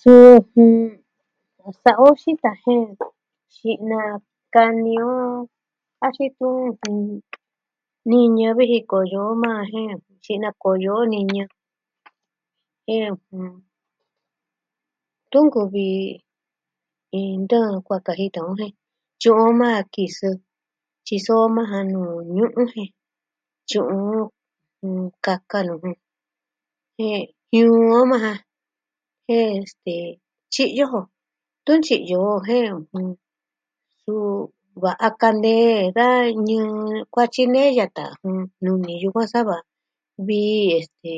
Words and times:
Suu, 0.00 0.38
sa'a 1.82 2.02
o 2.06 2.08
xita 2.22 2.50
jen, 2.62 2.82
xi'na 3.56 4.00
kani 4.54 4.94
o 5.12 5.14
axin 6.06 6.30
tun 6.38 6.52
niñɨ 8.10 8.46
viji 8.58 8.78
koyo 8.92 9.22
maa 9.42 9.62
jen. 9.70 9.92
xi'na 10.24 10.48
koyo 10.62 10.94
niñɨ. 11.12 11.44
Jen 12.88 13.10
tunkuvi 15.30 15.86
iin 17.18 17.40
tɨɨn 17.50 17.76
kuaa 17.86 18.02
kajita 18.06 18.40
o 18.48 18.50
jen 18.60 18.72
tyu'un 19.20 19.52
maa 19.60 19.80
kisɨ. 19.94 20.28
Tyiso 21.06 21.34
majan 21.56 21.84
nuu 21.92 22.12
ñu'un 22.36 22.64
jen 22.72 22.90
tyu'un 23.68 24.96
kaka 25.24 25.58
jen 26.98 27.22
jiuu 27.52 27.92
o 27.98 28.00
majan. 28.12 28.38
Jen, 29.26 29.54
este... 29.62 29.94
tyi'yo 30.52 30.84
jo. 30.92 31.00
Tun 31.64 31.78
tyi'yo 31.86 32.20
jo 32.28 32.34
jen 32.46 32.66
suu, 34.00 34.26
va'a 34.82 35.08
kanee 35.20 35.78
da 35.96 36.06
ñɨɨ 36.48 36.76
kuaa 37.12 37.30
tyinee 37.34 37.70
yata. 37.78 38.04
Nuni 38.64 38.92
yukuan 39.02 39.28
sava 39.32 39.56
vii 40.26 40.72
este, 40.78 41.14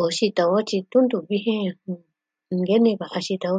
o 0.00 0.02
xita 0.16 0.42
o 0.54 0.58
tyi 0.68 0.78
tun 0.90 1.04
ntuviji 1.06 1.54
nkene 2.56 2.90
va'a 3.00 3.18
xita 3.26 3.48
o. 3.56 3.58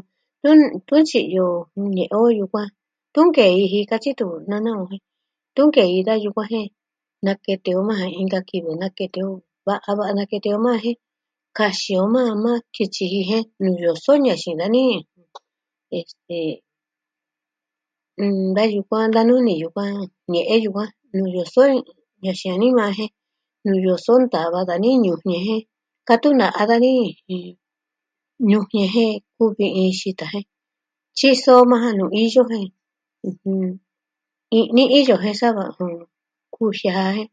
Tun 0.88 1.02
ntyi'yo 1.04 1.48
kunee 1.72 2.12
o 2.20 2.22
yukuan. 2.40 2.68
Tunkei 3.14 3.62
ji 3.72 3.80
katyi 3.92 4.12
tun 4.20 4.32
nana 4.50 4.72
o 4.82 4.84
jen 4.90 5.04
tunkei 5.56 6.02
da 6.08 6.14
yukuan 6.24 6.48
jen. 6.54 6.68
Nakete 7.26 7.70
o 7.78 7.82
majan 7.88 8.12
inka 8.22 8.40
kivɨ 8.50 8.72
nakete 8.82 9.20
o, 9.30 9.34
va'a 9.68 9.90
va'a 10.00 10.12
nakete 10.18 10.50
o 10.58 10.60
majan 10.66 10.84
jen 10.86 10.98
kaxin 11.58 12.00
o 12.04 12.06
majan 12.14 12.38
maa 12.46 12.64
ki 12.74 12.84
tyiji 12.94 13.20
jen 13.30 13.44
nuu 13.64 13.78
yoso 13.84 14.12
ñaxin 14.26 14.56
dani. 14.60 14.84
Este... 16.00 16.40
da 18.56 18.64
yukuan, 18.76 19.12
da 19.16 19.22
nuni 19.30 19.54
yukuan. 19.62 19.94
Ñe'e 20.32 20.56
yukuan, 20.64 20.90
nuu 21.16 21.30
yoso 21.38 21.62
yaxin 22.26 22.54
a 22.56 22.58
ni 22.62 22.68
maa 22.78 22.92
jen 22.98 23.10
nuu 23.66 23.80
yoso 23.86 24.14
ntava 24.20 24.60
dani 24.70 24.90
ñujñeje 25.04 25.56
Katu 26.08 26.30
na'a 26.40 26.62
dani. 26.70 26.94
ñujien 28.50 28.90
jen 28.96 29.14
uvi 29.44 29.66
iin 29.80 29.94
xita 30.00 30.26
jen. 30.34 30.46
Tyiso 31.18 31.54
majna 31.70 31.90
nuu 32.00 32.12
iyo 32.24 32.42
jen 32.50 32.70
i'ni 34.58 34.84
iyo 35.00 35.14
jen 35.24 35.36
sava 35.42 35.64
jun 35.76 35.94
kuxii 36.54 36.96
a 37.04 37.04
e. 37.22 37.24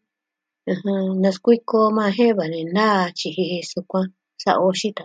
Naskuiko 1.23 1.77
o 1.87 1.95
majan 1.97 2.15
jen 2.17 2.37
va 2.39 2.45
nee 2.51 2.73
naa 2.77 3.13
tyiji 3.19 3.43
jen 3.51 3.65
sukuan 3.73 4.07
sa'a 4.43 4.61
o 4.69 4.71
xita. 4.81 5.05